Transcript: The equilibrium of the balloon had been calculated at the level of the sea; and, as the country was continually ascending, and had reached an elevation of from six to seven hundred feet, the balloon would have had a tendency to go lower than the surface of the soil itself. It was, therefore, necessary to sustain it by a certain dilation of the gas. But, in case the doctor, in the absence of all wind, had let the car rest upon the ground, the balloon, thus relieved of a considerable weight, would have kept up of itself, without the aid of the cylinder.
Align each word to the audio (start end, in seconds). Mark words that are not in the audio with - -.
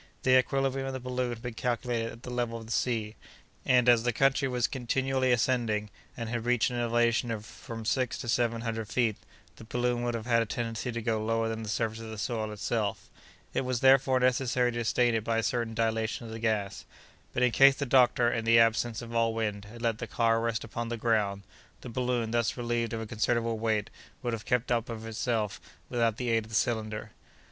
The 0.23 0.35
equilibrium 0.39 0.87
of 0.87 0.93
the 0.93 0.99
balloon 0.99 1.29
had 1.29 1.43
been 1.43 1.53
calculated 1.53 2.11
at 2.11 2.23
the 2.23 2.31
level 2.31 2.57
of 2.57 2.65
the 2.65 2.71
sea; 2.71 3.15
and, 3.67 3.87
as 3.87 4.01
the 4.01 4.11
country 4.11 4.47
was 4.47 4.65
continually 4.65 5.31
ascending, 5.31 5.91
and 6.17 6.27
had 6.27 6.43
reached 6.45 6.71
an 6.71 6.79
elevation 6.79 7.29
of 7.29 7.45
from 7.45 7.85
six 7.85 8.17
to 8.17 8.27
seven 8.27 8.61
hundred 8.61 8.87
feet, 8.87 9.15
the 9.57 9.63
balloon 9.63 10.01
would 10.01 10.15
have 10.15 10.25
had 10.25 10.41
a 10.41 10.47
tendency 10.47 10.91
to 10.91 11.03
go 11.03 11.23
lower 11.23 11.47
than 11.47 11.61
the 11.61 11.69
surface 11.69 11.99
of 11.99 12.09
the 12.09 12.17
soil 12.17 12.51
itself. 12.51 13.11
It 13.53 13.61
was, 13.61 13.81
therefore, 13.81 14.19
necessary 14.19 14.71
to 14.71 14.83
sustain 14.83 15.13
it 15.13 15.23
by 15.23 15.37
a 15.37 15.43
certain 15.43 15.75
dilation 15.75 16.25
of 16.25 16.31
the 16.31 16.39
gas. 16.39 16.83
But, 17.31 17.43
in 17.43 17.51
case 17.51 17.75
the 17.75 17.85
doctor, 17.85 18.27
in 18.31 18.43
the 18.43 18.57
absence 18.57 19.03
of 19.03 19.13
all 19.13 19.35
wind, 19.35 19.65
had 19.65 19.83
let 19.83 19.99
the 19.99 20.07
car 20.07 20.41
rest 20.41 20.63
upon 20.63 20.89
the 20.89 20.97
ground, 20.97 21.43
the 21.81 21.89
balloon, 21.89 22.31
thus 22.31 22.57
relieved 22.57 22.93
of 22.93 23.01
a 23.01 23.05
considerable 23.05 23.59
weight, 23.59 23.91
would 24.23 24.33
have 24.33 24.45
kept 24.45 24.71
up 24.71 24.89
of 24.89 25.05
itself, 25.05 25.61
without 25.89 26.17
the 26.17 26.29
aid 26.31 26.45
of 26.45 26.49
the 26.49 26.55
cylinder. 26.55 27.11